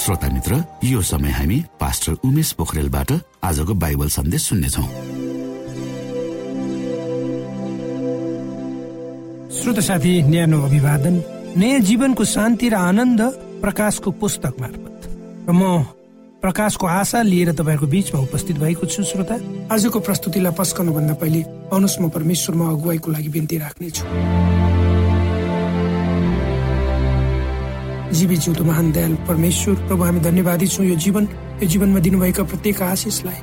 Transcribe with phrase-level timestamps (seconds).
[0.00, 3.10] श्रोता मित्र यो समय हामी पास्टर उमेश पोखरेलबाट
[3.44, 4.82] आजको बाइबल सन्देश सुन्नेछौ।
[9.52, 11.22] श्रोत साथी न्यानो अभिवादन।
[11.56, 13.20] नयाँ जीवनको शान्ति र आनन्द
[13.60, 15.84] प्रकाशको पुस्तक मार्फत। र म
[16.40, 19.36] प्रकाशको आशा लिएर तपाईँहरूको बिचमा उपस्थित भएको छु श्रोता।
[19.68, 21.40] आजको प्रस्तुतिलाई पस्कनुभन्दा पहिले
[21.76, 24.04] अनुष्म परमेश्वरमा अगुवाईको लागि बिन्ती राख्नेछु।
[28.10, 31.24] जीवी जिउँदो महान दयाल परमेश्वर। प्रभु हामी धन्यवादी छौँ यो जीवन।
[31.62, 33.40] यो जीवनमा दिनुभएका प्रत्येक आशिषलाई।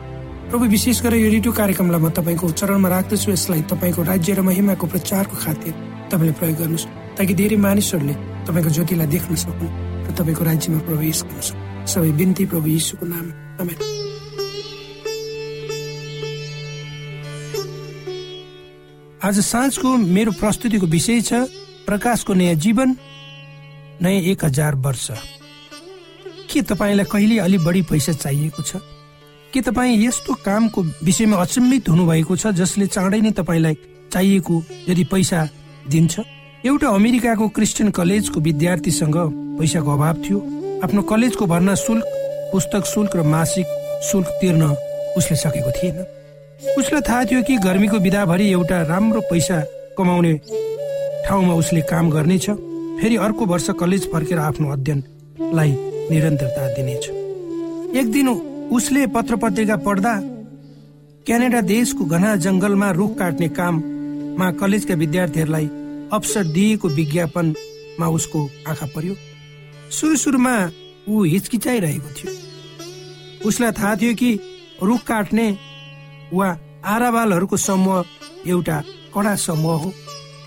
[0.50, 4.86] प्रभु विशेष गरेर यो रेडियो कार्यक्रमलाई म तपाईँको चरणमा राख्दछु। यसलाई तपाईँको राज्य र महिमाको
[4.88, 5.74] प्रचारको खातिर
[6.12, 6.86] तपाईँले प्रयोग गर्नुहोस्
[7.16, 8.16] ताकि धेरै मानिसहरूले
[8.48, 9.72] तपाईँको ज्योतिलाई देख्न सकुन्
[10.04, 13.26] र तपाईँको राज्यमा प्रवेश गर्न सक्नु। सबै बिन्ती प्रभु यीशुको नाम।
[13.64, 13.80] आमेन।
[19.24, 21.34] आज साँझको मेरो प्रस्तुतिको विषय छ
[21.88, 22.90] प्रकाशको नयाँ जीवन।
[24.02, 25.10] नयाँ एक हजार वर्ष।
[26.52, 28.78] के तपाईँलाई कहिले अलिक बढी पैसा चाहिएको छ?
[29.54, 33.76] के तपाईँ यस्तो कामको विषयमा अचम्मित हुनुभएको छ जसले चाँडै नै तपाईँलाई
[34.14, 34.56] चाहिएको
[34.90, 35.40] यदि पैसा
[35.90, 36.20] दिन्छ?
[36.66, 39.18] एउटा अमेरिकाको क्रिस्चियन कलेजको विद्यार्थीसँग
[39.58, 40.40] पैसाको अभाव थियो।
[40.84, 42.06] आफ्नो कलेजको भर्ना शुल्क
[42.54, 43.68] पुस्तक शुल्क र मासिक
[44.12, 44.64] शुल्क तिर्न
[45.18, 45.98] उसले सकेको थिएन।
[46.78, 49.58] उसलाई थाहा थियो कि गर्मीको विधाभरि एउटा राम्रो पैसा
[49.98, 50.34] कमाउने
[51.26, 52.50] ठाउँमा उसले काम गर्नेछ।
[52.98, 55.72] फेरि अर्को वर्ष कलेज फर्केर आफ्नो अध्ययनलाई
[56.12, 57.06] निरन्तरता दिनेछ।
[57.96, 58.28] एक दिन
[58.74, 60.14] उसले पत्र पत्रिका पढ्दा
[61.26, 65.68] क्यानाडा देशको घना जङ्गलमा रुख काट्ने काममा कलेजका विद्यार्थीहरूलाई
[66.14, 69.16] अवसर दिएको विज्ञापनमा उसको आँखा पर्यो।
[69.92, 70.56] सुरु सुरुमा
[71.10, 72.32] ऊ हिचकिचाइरहेको थियो।
[73.48, 74.32] उसलाई थाहा थियो कि
[74.84, 75.48] रुख काट्ने
[76.34, 76.50] वा
[76.86, 78.04] आराबालहरूको समूह
[78.48, 78.82] एउटा
[79.14, 79.94] कडा समूह हो।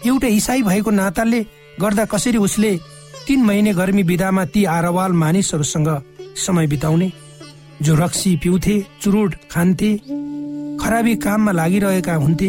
[0.06, 1.40] एउटा इसाई भएको नाताले
[1.80, 2.76] गर्दा कसरी उसले
[3.26, 5.88] तीन महिने गर्मी विधामा ती आरवाल मानिसहरूसँग
[6.36, 7.10] समय बिताउने?
[7.82, 9.90] जो रक्सी पिउथे चुरुट खान्थे
[10.76, 12.48] खराबी काममा लागिरहेका हुन्थे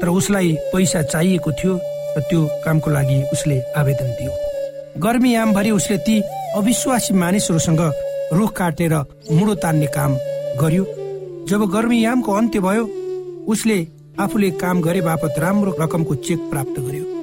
[0.00, 1.74] तर उसलाई पैसा चाहिएको थियो
[2.16, 4.32] र त्यो कामको लागि उसले आवेदन दियो।
[5.00, 6.20] गर्मी यामभरि उसले ती
[6.56, 7.80] अविश्वासी मानिसहरूसँग
[8.32, 10.16] रुख काट्ने र मुडो तान्ने काम
[10.62, 10.84] गर्यो।
[11.48, 12.84] जब गर्मी यामको अन्त्य भयो
[13.52, 13.78] उसले
[14.20, 17.15] आफूले काम गरे बापत राम्रो रकमको चेक प्राप्त गर्यो।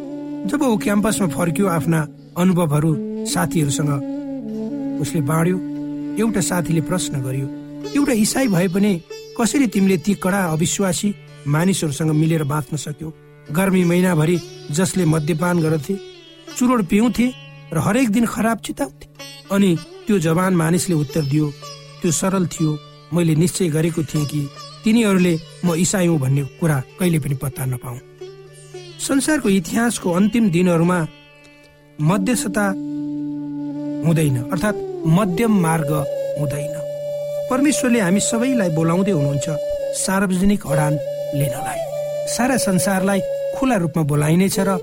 [0.48, 2.00] जब ऊ क्याम्पसमा फर्क्यो आफ्ना
[2.38, 2.92] अनुभवहरू
[3.34, 3.92] साथीहरूसँग
[5.02, 5.58] उसले बाँड्यो
[6.20, 7.48] एउटा साथीले प्रश्न गर्यो
[7.96, 8.92] एउटा इसाई भए पनि
[9.40, 11.14] कसरी तिमीले ती कडा अविश्वासी
[11.48, 13.10] मानिसहरूसँग मिलेर बाँच्न सक्यौ?
[13.52, 14.38] गर्मी महिनाभरि
[14.72, 15.96] जसले मद्यपान गर्थे
[16.58, 17.28] चुरोड पिउँथे
[17.74, 19.08] र हरेक दिन खराब चिताउँथे।
[19.52, 19.76] अनि
[20.08, 21.52] त्यो जवान मानिसले उत्तर दियो
[22.02, 22.78] त्यो सरल थियो
[23.14, 24.48] मैले निश्चय गरेको थिएँ कि
[24.84, 25.34] तिनीहरूले
[25.66, 27.98] म इसाई हुँ भन्ने कुरा कहिले पनि पत्ता नपाऊ
[29.04, 31.00] संसारको इतिहासको अन्तिम दिनहरूमा
[32.00, 32.66] मध्यस्थता
[34.08, 35.92] हुँदैन अर्थात् मध्यम मार्ग
[36.40, 36.76] हुँदैन।
[37.50, 39.48] परमेश्वरले हामी सबैलाई बोलाउँदै हुनुहुन्छ
[40.00, 40.94] सार्वजनिक अडान
[41.36, 41.80] लिनलाई।
[42.28, 43.20] सारा संसारलाई
[43.56, 44.80] खुला रूपमा बोलाइनेछ र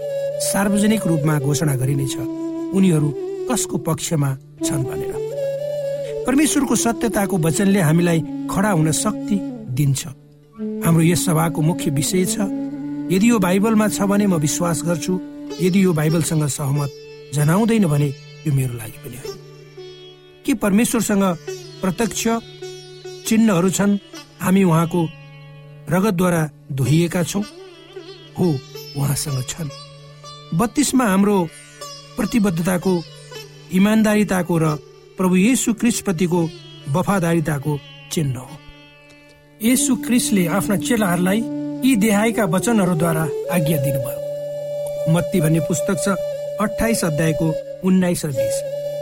[0.52, 2.14] सार्वजनिक रूपमा घोषणा गरिनेछ।
[2.76, 3.08] उनीहरू
[3.50, 4.30] कसको पक्षमा
[4.64, 5.14] छन् भनेर।
[6.26, 8.20] परमेश्वरको सत्यताको वचनले हामीलाई
[8.52, 9.36] खडा हुन शक्ति
[9.76, 10.06] दिन्छ।
[10.84, 12.36] हाम्रो यस सभाको मुख्य विषय छ
[13.11, 15.14] यदि यो बाइबलमा छ भने म विश्वास गर्छु।
[15.61, 16.90] यदि यो बाइबलसँग सहमत
[17.35, 18.09] जनाउँदैन भने
[18.47, 19.38] यो मेरो लागि पनि होइन।
[20.47, 21.25] के परमेश्वरसँग
[21.83, 22.23] प्रत्यक्ष
[23.26, 23.99] चिन्हहरू छन्?
[24.40, 25.00] हामी उहाँको
[25.90, 27.45] रगतद्वारा धोइएका छौँ।
[28.38, 28.47] हो
[28.97, 29.69] उहाँसँग छन्।
[30.59, 31.37] बत्तीसमा हाम्रो
[32.17, 32.93] प्रतिबद्धताको
[33.73, 34.67] इमान्दारिताको र
[35.19, 36.40] प्रभु येसु क्रिस्प्रतिको
[36.95, 37.79] वफादारिताको
[38.12, 38.57] चिन्ह हो।
[39.62, 41.40] यसु क्रिसले आफ्ना चेलाहरूलाई
[41.84, 43.22] यी देहायका वचनहरूद्वारा
[43.54, 46.16] आज्ञा दिनुभयो। मत्ती भन्ने पुस्तक छ
[46.60, 47.46] अठाइस अध्यायको
[47.88, 48.56] उन्नाइस र बिस।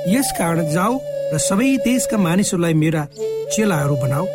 [0.08, 0.98] यस कारण जाऊ
[1.32, 3.02] र सबै देशका मानिसहरूलाई मेरा
[3.52, 4.26] चेलाहरू बनाऊ।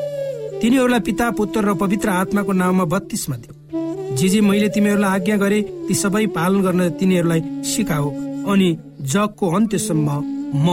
[0.61, 5.59] तिनीहरूलाई पिता पुत्र र पवित्र आत्माको नाममा बत्तीसमा दियो जे जे मैले तिमीहरूलाई आज्ञा गरे
[5.87, 8.07] ती सबै पालन गर्न तिनीहरूलाई सिकाऊ
[8.51, 8.69] अनि
[9.13, 10.09] जगको अन्त्यसम्म
[10.65, 10.67] म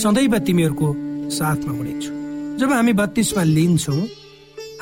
[0.00, 0.88] सदैव तिमीहरूको
[1.30, 2.10] साथमा हुनेछु।
[2.58, 4.00] जब हामी बत्तीसमा लिन्छौँ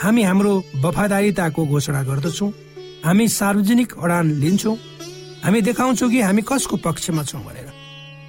[0.00, 2.50] हामी हाम्रो वफादारिताको घोषणा गर्दछौँ।
[3.04, 4.76] हामी सार्वजनिक अडान लिन्छौँ।
[5.44, 7.68] हामी देखाउँछौँ कि हामी कसको पक्षमा छौँ भनेर।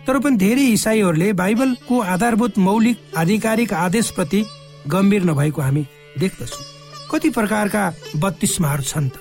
[0.08, 4.44] तर पनि धेरै इसाईहरूले बाइबलको आधारभूत मौलिक आधिकारिक आदेशप्रति
[4.88, 5.86] गम्भीर नभएको हामी
[6.20, 6.66] देख्दछौँ।
[7.12, 7.84] कति प्रकारका
[8.20, 9.16] बत्तीसमाहरू छन् त।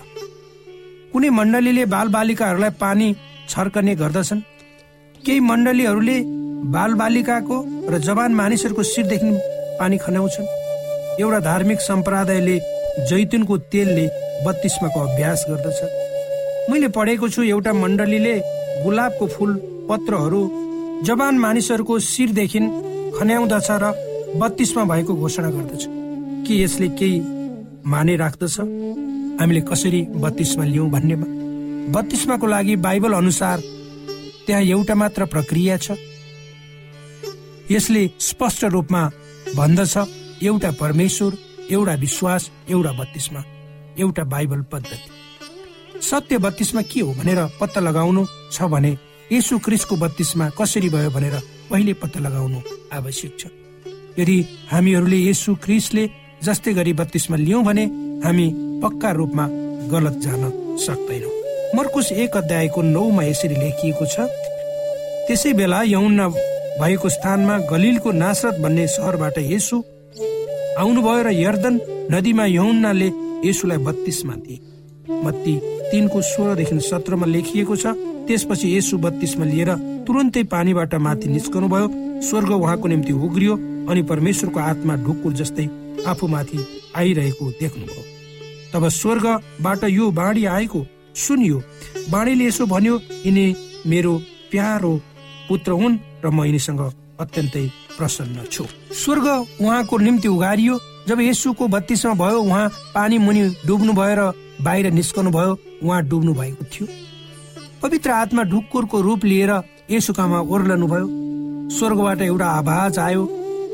[1.13, 3.15] कुनै मण्डलीले बाल बालिकाहरूलाई पानी
[3.49, 4.41] छर्कने गर्दछन्।
[5.25, 6.19] केही मण्डलीहरूले
[6.75, 7.57] बाल बालिकाको
[7.91, 9.31] र जवान मानिसहरूको शिरदेखि
[9.79, 10.59] पानी खनाउँछन्
[11.21, 12.59] एउटा धार्मिक सम्प्रदायले
[13.09, 14.07] जैतुनको तेलले
[14.45, 15.81] बत्तीसमाको अभ्यास गर्दछ।
[16.71, 18.35] मैले पढेको छु एउटा मण्डलीले
[18.85, 19.55] गुलाबको फुल
[19.91, 20.43] पत्रहरू
[21.05, 22.61] जवान मानिसहरूको शिरदेखि
[23.17, 23.93] खन्याउँदछ र
[24.41, 25.83] बत्तीसमा भएको घोषणा गर्दछ।
[26.47, 27.21] के यसले केही
[27.87, 28.57] माने राख्दछ
[29.41, 31.27] हामीले कसरी बत्तीसमा लियौँ भन्नेमा?
[31.95, 33.59] बत्तीसमाको लागि बाइबल अनुसार
[34.47, 35.97] त्यहाँ एउटा मात्र प्रक्रिया छ।
[37.71, 39.03] यसले स्पष्ट रूपमा
[39.57, 39.95] भन्दछ।
[40.43, 41.37] एउटा परमेश्वर
[41.71, 43.43] एउटा विश्वास एउटा बत्तीसमा
[44.01, 48.97] एउटा बाइबल पद्धति। सत्य बत्तीसमा के हो भनेर पत्ता लगाउनु छ भने
[49.33, 51.35] यसु क्रिसको बत्तीसमा कसरी भयो भनेर
[51.71, 52.61] पहिले पत्ता लगाउनु
[52.93, 53.47] आवश्यक छ।
[54.19, 54.37] यदि
[54.73, 56.09] हामीहरूले यसु क्रिसले
[56.45, 57.85] जस्तै गरी बत्तीसमा लियौँ भने
[58.25, 58.47] हामी
[58.83, 59.47] पक्का रूपमा
[59.93, 60.43] गलत जान
[60.87, 61.37] सक्दैनौँ।
[61.77, 64.27] मर्कुस एक अध्यायको नौमा यसरी लेखिएको छ
[65.29, 66.19] त्यसै बेला यौन
[66.81, 69.83] भएको स्थानमा गलिलको नासरत भन्ने सहरबाट यसु
[70.81, 71.75] आउनुभयो र यर्दन
[72.13, 73.09] नदीमा यहुन्नाले
[73.49, 74.59] यसुलाई बत्तीसमा दिए।
[75.25, 75.55] मत्ती
[75.91, 77.87] तिनको सोह्रदेखि सत्रमा लेखिएको छ
[78.27, 79.71] त्यसपछि यसु बत्तीसमा लिएर
[80.07, 81.87] तुरन्तै पानीबाट माथि निस्कनु भयो
[82.29, 83.55] स्वर्ग उहाँको निम्ति उग्रियो
[83.91, 85.67] अनि परमेश्वरको आत्मा ढुकुर जस्तै
[86.07, 86.59] आफूमाथि
[86.97, 88.03] आइरहेको देख्नुभयो।
[88.73, 90.81] तब स्वर्गबाट यो बाणी आएको
[91.25, 91.59] सुनियो
[92.11, 92.95] बाणीले यसो भन्यो
[93.27, 93.47] यिनी
[93.91, 94.13] मेरो
[94.51, 94.93] प्यारो
[95.49, 96.83] पुत्र हुन् र म यिनीसँग
[97.21, 97.67] अत्यन्तै
[98.01, 98.65] प्रसन्न छु।
[98.97, 99.27] स्वर्ग
[99.61, 100.79] उहाँको निम्ति उघारियो।
[101.09, 106.35] जब यसुको बत्तीसमा भयो उहाँ पानी मुनि डुब्नु भयो र बाहिर निस्कनु भयो उहाँ डुब्नु
[106.35, 106.87] भएको थियो
[107.83, 109.53] पवित्र आत्मा ढुक्कुरको रूप लिएर
[109.91, 111.07] यसुकामा ओर्लनु भयो।
[111.79, 113.25] स्वर्गबाट एउटा आवाज आयो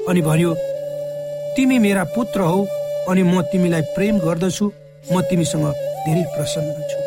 [0.09, 0.54] अनि भन्यो
[1.56, 2.64] तिमी मेरा पुत्र हौ
[3.11, 4.66] अनि म तिमीलाई प्रेम गर्दछु।
[5.12, 5.66] म तिमीसँग
[6.06, 6.99] धेरै प्रसन्न छु।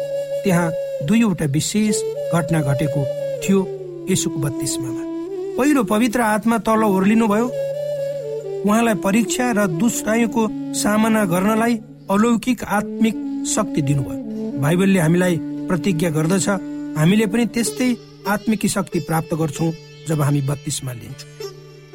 [0.43, 0.71] त्यहाँ
[1.07, 2.01] दुईवटा विशेष
[2.35, 3.01] घटना घटेको
[3.43, 3.59] थियो
[4.11, 5.08] यसुको बत्तीसमा
[5.59, 7.47] पहिलो पवित्र आत्मा तल ओर्लिनु भयो
[8.63, 10.43] उहाँलाई परीक्षा र दुष्टायुको
[10.81, 11.73] सामना गर्नलाई
[12.15, 13.15] अलौकिक आत्मिक
[13.53, 15.35] शक्ति दिनुभयो। बाइबलले हामीलाई
[15.67, 16.47] प्रतिज्ञा गर्दछ
[16.95, 17.89] हामीले पनि त्यस्तै
[18.33, 19.71] आत्मिक शक्ति प्राप्त गर्छौँ
[20.07, 21.29] जब हामी बत्तीसमा लिन्छौँ।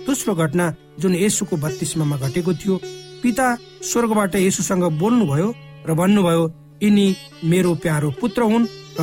[0.06, 0.66] दोस्रो घटना
[1.00, 2.76] जुन यसुको बत्तीसमा घटेको थियो
[3.24, 3.46] पिता
[3.80, 5.48] स्वर्गबाट यसुसँग बोल्नुभयो
[5.88, 6.44] र भन्नुभयो
[6.84, 7.06] यिनी
[7.48, 9.02] मेरो प्यारो पुत्र हुन् र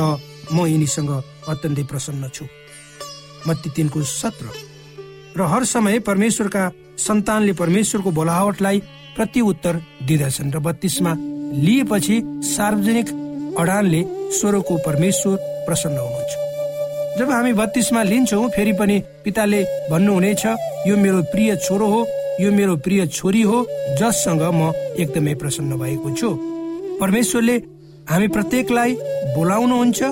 [0.54, 1.10] म यिनीसँग
[1.50, 2.46] अत्यन्तै प्रसन्न छु।
[3.46, 4.46] मत्ती तिनको सत्र
[5.36, 8.78] र हर समय परमेश्वरका सन्तानले परमेश्वरको बोलावटलाई
[9.16, 9.74] प्रति उत्तर
[10.08, 11.12] दिँदछन् र बत्तीसमा
[11.64, 13.08] लिएपछि सार्वजनिक
[13.60, 14.02] अडानले
[14.38, 16.32] स्वरको परमेश्वर प्रसन्न हुनुहुन्छ।
[17.18, 20.44] जब हामी बत्तीसमा लिन्छौँ फेरि पनि पिताले भन्नुहुनेछ
[20.86, 22.00] यो मेरो प्रिय छोरो हो
[22.40, 23.66] यो मेरो प्रिय छोरी हो
[24.00, 24.72] जससँग म
[25.02, 26.28] एकदमै प्रसन्न भएको छु।
[27.00, 27.56] परमेश्वरले
[28.10, 28.92] हामी प्रत्येकलाई
[29.36, 30.02] बोलाउनुहुन्छ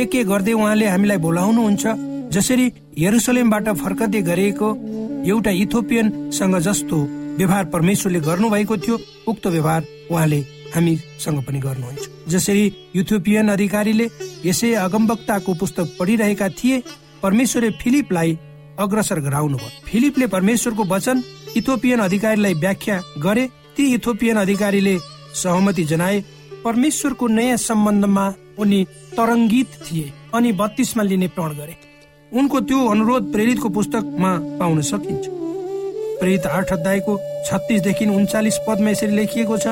[0.00, 1.86] एक एक गर्दै उहाँले हामीलाई बोलाउनुहुन्छ
[2.36, 2.66] जसरी
[2.98, 4.68] यरुसलेमबाट फर्कदै गरेको
[5.30, 6.96] एउटा इथोपियनसँग जस्तो
[7.38, 8.96] व्यवहार परमेश्वरले गर्नुभएको थियो
[9.30, 10.40] उक्त व्यवहार उहाँले
[10.74, 12.64] हामीसँग पनि गर्नुहुन्छ। जसरी
[12.96, 14.06] युथोपियन अधिकारीले
[14.44, 16.82] यसै अगमवक्ताको पुस्तक पढिरहेका थिए
[17.22, 18.38] परमेश्वरले फिलिपलाई
[18.84, 21.22] अग्रसर गराउनु भयो फिलिपले परमेश्वरको वचन
[21.56, 24.96] इथोपियन अधिकारीलाई व्याख्या गरे ती इथोपियन अधिकारीले
[25.42, 26.22] सहमति जनाए
[26.64, 28.26] परमेश्वरको नयाँ सम्बन्धमा
[28.62, 28.84] उनी
[29.16, 31.85] तरङ्गित थिए अनि बत्तीसमा लिने प्रण गरे।
[32.32, 35.26] उनको त्यो अनुरोध प्रेरितको पुस्तकमा पाउन सकिन्छ।
[36.20, 39.66] प्रेरित आठ अध्यायको छत्तिसदेखि उन्चालिस पदमा यसरी लेखिएको छ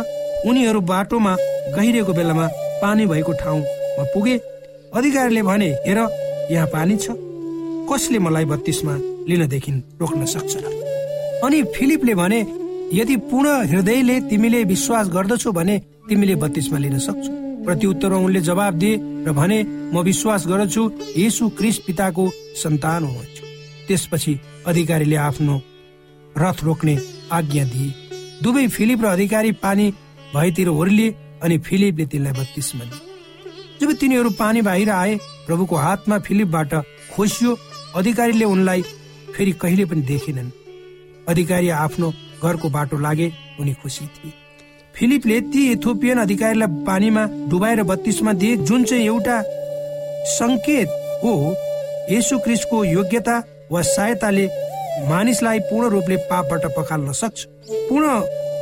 [0.46, 1.36] उनीहरू बाटोमा
[1.76, 2.46] गहिरेको बेलामा
[2.82, 4.36] पानी भएको ठाउँमा पुगे।
[4.94, 5.98] अधिकारीले भने हेर
[6.50, 7.16] यहाँ पानी छ।
[7.90, 8.94] कसले मलाई बत्तीसमा
[9.28, 10.56] लिनदेखि रोक्न सक्छ?
[11.44, 12.40] अनि फिलिपले भने
[12.92, 17.32] यदि पूर्ण हृदयले तिमीले विश्वास गर्दछौ भने तिमीले बत्तीसमा लिन सक्छौ।
[17.64, 20.82] प्रत्युत्तरमा उनले जवाब दिए र भने म विश्वास गर्दछु
[21.16, 22.24] यसु क्रिस पिताको
[22.62, 23.38] सन्तान हुनुहुन्छ।
[23.88, 25.54] त्यसपछि अधिकारीले आफ्नो
[26.36, 26.98] रथ रोक्ने
[27.32, 27.90] आज्ञा दिए।
[28.42, 29.90] दुवै फिलिप र अधिकारी पानी
[30.34, 33.12] भएतिर ओर्लिए अनि फिलिपले तिनलाई बत्तिसमा दिए।
[33.80, 35.14] जब तिनीहरू पानी बाहिर आए
[35.46, 36.74] प्रभुको हातमा फिलिपबाट
[37.14, 37.58] खोसियो
[37.96, 38.82] अधिकारीले उनलाई
[39.34, 40.50] फेरि कहिले पनि देखेनन्।
[41.28, 42.12] अधिकारी आफ्नो
[42.42, 44.32] घरको बाटो लागे उनी खुसी थिए।
[44.96, 49.36] फिलिपले ती इथोपियन अधिकारीलाई पानीमा डुबाएर बत्तिसमा दिए जुन चाहिँ एउटा
[50.30, 50.88] सङ्केत
[51.22, 51.32] हो
[52.10, 53.36] यसु क्रिस्टको योग्यता
[53.70, 54.46] वा सहायताले
[55.08, 57.44] मानिसलाई पूर्ण रूपले पापबाट पखाल्न सक्छ।
[57.88, 58.06] पूर्ण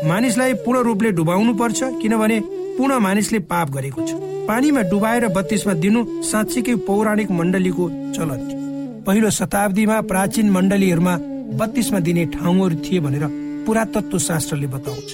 [0.08, 2.38] मानिसलाई पूर्ण रूपले डुबाउनु पर्छ किनभने
[2.78, 4.12] पूर्ण मानिसले पाप गरेको छ।
[4.48, 8.58] पानीमा डुबाएर बत्तीसमा दिनु साँच्चीकै पौराणिक मण्डलीको चलन थियो।
[9.06, 11.14] पहिलो शताब्दीमा प्राचीन मण्डलीहरूमा
[11.60, 13.24] बत्तीसमा दिने ठाउँहरू थिए भनेर
[13.66, 15.08] पुरातत्व शास्त्रले बताउँछ।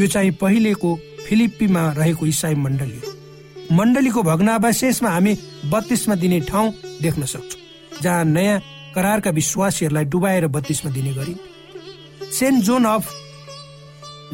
[0.00, 3.12] यो चाहिँ पहिलेको फिलिप्पीमा रहेको इसाई मण्डली हो।
[3.72, 5.34] मण्डलीको भग्नावशेषमा हामी
[5.72, 6.72] बत्तीसमा दिने ठाउँ
[7.02, 8.60] देख्न सक्छौँ जहाँ नयाँ
[8.94, 11.38] करारका विश्वासीहरूलाई डुबाएर बत्तीसमा दिने गरिन्।
[12.32, 13.12] सेन्ट जोन अफ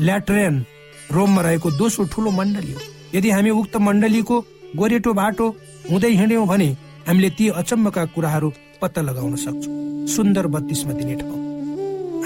[0.01, 0.65] ल्याट्रेन
[1.13, 2.81] रोममा रहेको दोस्रो ठुलो मण्डली हो।
[3.15, 4.41] यदि हामी उक्त मण्डलीको
[4.77, 5.47] गोरेटो बाटो
[5.91, 6.69] हुँदै हिँड्यौँ भने
[7.07, 11.39] हामीले ती अचम्मका कुराहरू पत्ता लगाउन सक्छौँ। सुन्दर बत्तीसमा दिने ठाउँ।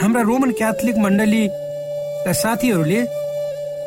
[0.00, 3.00] हाम्रा रोमन क्याथोलिक मण्डलीका साथीहरूले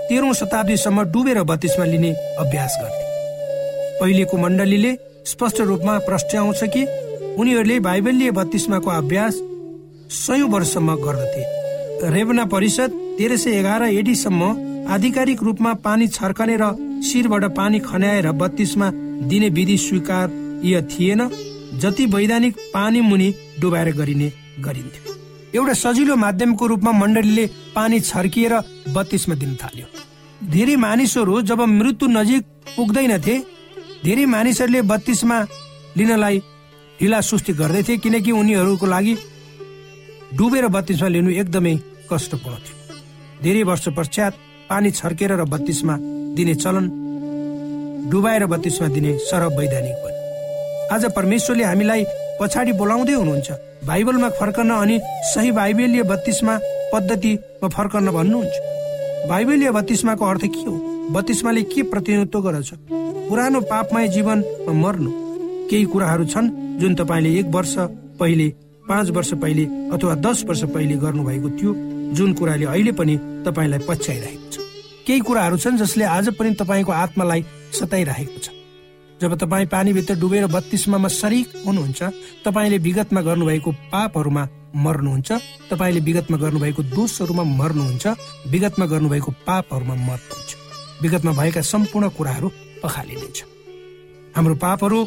[0.10, 3.04] तेह्रौँ शताब्दीसम्म डुबेर बत्तीसमा लिने अभ्यास गर्थे।
[4.00, 4.94] पहिलेको मण्डलीले
[5.28, 6.84] स्पष्ट रूपमा प्रस्ट्याउँछ कि
[7.38, 9.34] उनीहरूले बाइबलीय बत्तीसमाको अभ्यास
[10.16, 11.44] सयौं वर्षसम्म गर्दथे।
[12.10, 14.44] रेवना परिषद तेह्र सय एघार एडीसम्म
[14.94, 16.72] आधिकारिक रूपमा पानी छर्कने र
[17.04, 18.92] शिरबाट पानी खन्याएर बत्तीसमा
[19.30, 20.28] दिने विधि स्वीकार
[20.92, 21.30] थिएन
[21.82, 25.17] जति वैधानिक पानी मुनि डुबाएर गरिने गरिन्थ्यो।
[25.56, 28.54] एउटा सजिलो माध्यमको रूपमा मण्डलीले पानी छर्किएर
[28.96, 29.88] बत्तीसमा दिन थाल्यो।
[30.52, 32.44] धेरै मानिसहरू जब मृत्यु नजिक
[32.76, 33.36] पुग्दैनथे
[34.04, 35.38] धेरै मानिसहरूले बत्तीसमा
[35.98, 36.38] लिनलाई
[37.00, 39.14] ढिला सुस्ती गर्दैथे किनकि उनीहरूको लागि
[40.38, 41.76] डुबेर बत्तीसमा लिनु एकदमै
[42.12, 42.76] कष्टपूर्ण थियो।
[43.44, 44.34] धेरै वर्ष पश्चात
[44.70, 45.96] पानी छर्केर र बत्तीसमा
[46.36, 46.86] दिने चलन
[48.12, 49.98] डुबाएर बत्तीसमा दिने सरब वैधानिक
[50.94, 52.04] आज परमेश्वरले हामीलाई
[52.40, 53.50] पछाडि बोलाउँदै हुनुहुन्छ।
[53.88, 55.00] बाइबलमा फर्कन अनि
[55.34, 56.58] सही बाइबलीय बत्तीसमा
[56.94, 58.56] पद्धतिमा फर्कन भन्नुहुन्छ।
[59.30, 60.74] बाइबलीय बत्तीसमाको अर्थ के हो?
[61.12, 62.74] बत्तीसमाले के प्रतिनिधित्व गर्छ
[63.30, 65.12] पुरानो पापमय जीवनमा मर्नु।
[65.70, 67.76] केही कुराहरू छन् जुन तपाईँले एक वर्ष
[68.20, 68.48] पहिले
[68.88, 71.72] पाँच वर्ष पहिले अथवा दस वर्ष पहिले गर्नुभएको थियो
[72.16, 74.56] जुन कुराले अहिले पनि तपाईँलाई पछ्याइरहेको छ।
[75.08, 77.42] केही कुराहरू छन् जसले आज पनि तपाईँको आत्मालाई
[77.74, 78.48] सताइरहेको छ।
[79.22, 82.02] जब तपाईँ पानीभित्र डुबेर बत्तीसमा सरिक हुनुहुन्छ
[82.46, 84.44] तपाईँले विगतमा गर्नुभएको पापहरूमा
[84.76, 85.32] मर्नुहुन्छ
[85.72, 88.06] तपाईँले विगतमा गर्नुभएको दोषहरूमा मर्नुहुन्छ
[88.48, 90.52] विगतमा गर्नुभएको पापहरूमा मर्नुहुन्छ।
[91.02, 92.48] विगतमा भएका सम्पूर्ण कुराहरू
[92.84, 93.38] पखालिनेछ।
[94.36, 95.00] हाम्रो पापहरू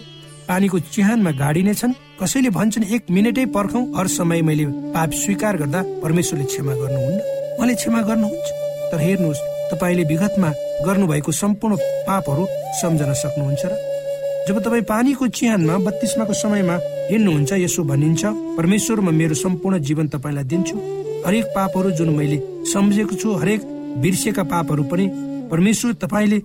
[0.49, 5.81] पानीको चिहानमा गाडिने छन् कसैले भन्छन् एक मिनटै पर्खौ हर समय मैले पाप स्वीकार गर्दा
[6.03, 7.21] परमेश्वरले क्षमा गर्नुहुन्न।
[7.55, 8.49] उहाँले क्षमा गर्नुहुन्छ।
[8.91, 10.51] तर हेर्नुहोस् तपाईँले विगतमा
[10.87, 11.77] गर्नुभएको सम्पूर्ण
[12.09, 12.47] पापहरू
[12.81, 13.90] सम्झन सक्नुहुन्छ र
[14.49, 16.77] जब तपाईँ पानीको चिहानमा बत्तीसमाको समयमा
[17.11, 18.23] हिँड्नुहुन्छ यसो भनिन्छ
[18.57, 20.77] परमेश्वरमा मेरो सम्पूर्ण जीवन तपाईँलाई दिन्छु।
[21.27, 22.39] हरेक पापहरू जुन मैले
[22.73, 23.61] सम्झेको छु हरेक
[24.03, 25.07] बिर्सेका पापहरू पनि
[25.51, 26.39] परमेश्वर तपाईँले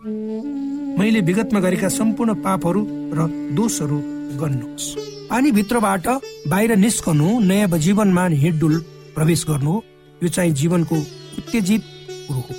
[1.00, 2.82] मैले विगतमा गरेका सम्पूर्ण पापहरू
[3.18, 3.98] र दोषहरू
[4.40, 4.88] गर्नुहोस्।
[5.30, 6.08] पानीभित्रबाट
[6.48, 8.76] बाहिर निस्कनु नयाँ जीवनमा हिडडुल
[9.16, 9.84] प्रवेश गर्नु हो।
[10.24, 11.84] यो चाहिँ जीवनको उत्तेजित
[12.28, 12.54] कुरो हो।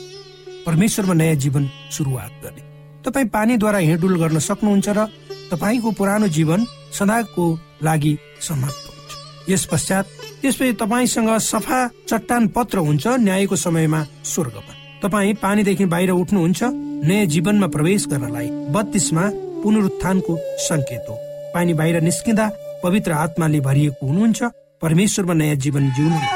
[0.66, 2.65] परमेश्वरमा नयाँ जीवन सुरुवात गर्ने।
[3.06, 5.06] तपाईँ पानीद्वारा हिँडुल गर्न सक्नुहुन्छ र
[5.50, 7.44] तपाईँको पुरानो जीवन सदाको
[7.86, 10.04] लागि समाप्त हुन्छ। यस पश्चात
[10.42, 16.62] त्यसपछि तपाईँसँग सफा चट्टान पत्र हुन्छ न्यायको समयमा स्वर्गमा। तपाईँ पानीदेखि बाहिर उठ्नुहुन्छ
[17.06, 19.24] नयाँ जीवनमा प्रवेश गर्नलाई बत्तीसमा
[19.62, 20.32] पुनरुत्थानको
[20.66, 21.14] संकेत हो।
[21.54, 22.46] पानी बाहिर निस्किँदा
[22.82, 24.42] पवित्र आत्माले भरिएको हुनुहुन्छ
[24.82, 26.35] परमेश्वरमा नयाँ जीवन जिउनु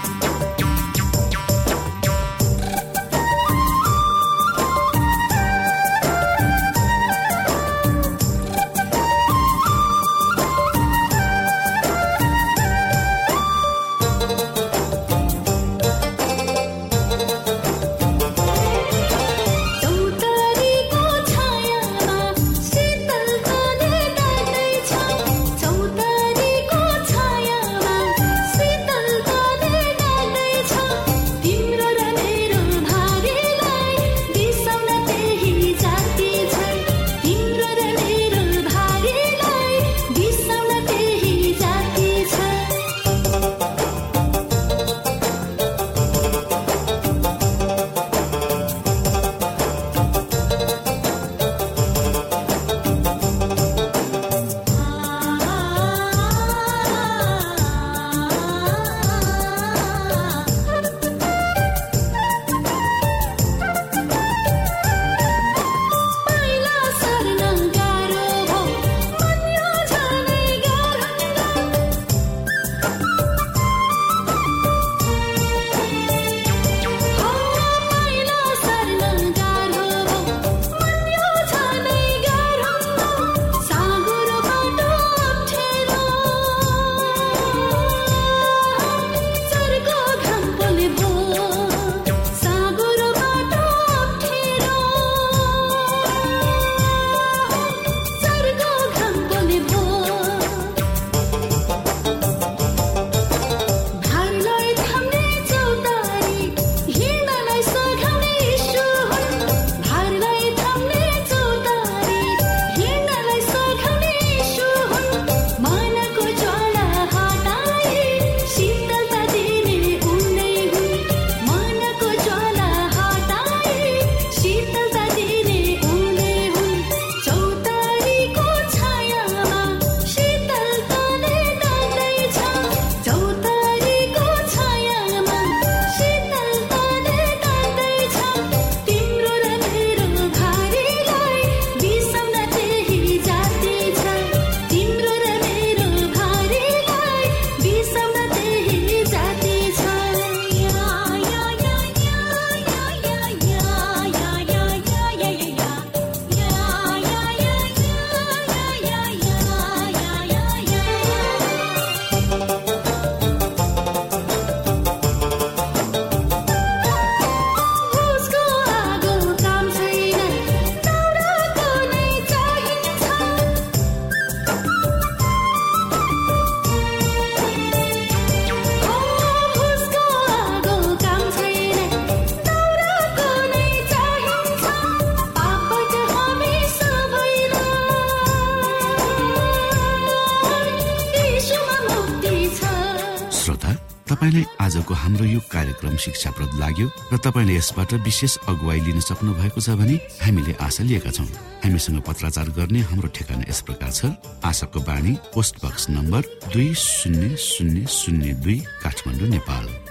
[194.41, 199.61] तपाईँलाई आजको हाम्रो यो कार्यक्रम शिक्षाप्रद लाग्यो र तपाईँले यसबाट विशेष अगुवाई लिन सक्नु भएको
[199.61, 201.29] छ भने हामीले आशा लिएका छौँ।
[201.61, 206.21] हामीसँग पत्राचार गर्ने हाम्रो ठेगाना यस प्रकार छ। आशाको बाणी पोस्ट बक्स नम्बर
[206.53, 209.90] दुई शून्य शून्य शून्य दुई काठमाडौँ नेपाल।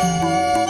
[0.00, 0.69] यो